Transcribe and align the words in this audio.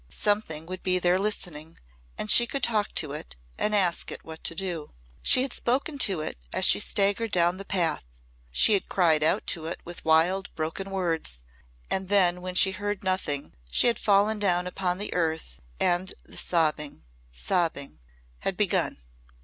Something 0.09 0.65
would 0.65 0.81
be 0.81 0.97
there 0.97 1.19
listening 1.19 1.77
and 2.17 2.31
she 2.31 2.47
could 2.47 2.63
talk 2.63 2.91
to 2.95 3.11
it 3.11 3.35
and 3.59 3.75
ask 3.75 4.11
it 4.11 4.23
what 4.25 4.43
to 4.45 4.55
do. 4.55 4.89
She 5.21 5.43
had 5.43 5.53
spoken 5.53 5.99
to 5.99 6.21
it 6.21 6.39
as 6.51 6.65
she 6.65 6.79
staggered 6.79 7.29
down 7.31 7.57
the 7.57 7.65
path 7.65 8.03
she 8.49 8.73
had 8.73 8.89
cried 8.89 9.23
out 9.23 9.45
to 9.45 9.67
it 9.67 9.79
with 9.85 10.03
wild 10.03 10.49
broken 10.55 10.89
words, 10.89 11.43
and 11.91 12.09
then 12.09 12.41
when 12.41 12.55
she 12.55 12.71
heard 12.71 13.03
nothing 13.03 13.53
she 13.69 13.85
had 13.85 13.99
fallen 13.99 14.39
down 14.39 14.65
upon 14.65 14.97
the 14.97 15.13
earth 15.13 15.59
and 15.79 16.15
the 16.23 16.35
sobbing 16.35 17.03
sobbing 17.31 17.99
had 18.39 18.57
begun. 18.57 18.97